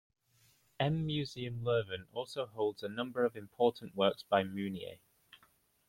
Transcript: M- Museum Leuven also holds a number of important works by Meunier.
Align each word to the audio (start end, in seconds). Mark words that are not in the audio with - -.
M- 0.79 1.05
Museum 1.05 1.61
Leuven 1.63 2.07
also 2.11 2.47
holds 2.47 2.81
a 2.81 2.89
number 2.89 3.23
of 3.23 3.35
important 3.35 3.93
works 3.95 4.23
by 4.23 4.43
Meunier. 4.43 4.97